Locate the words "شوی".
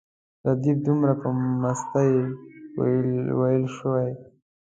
3.77-4.09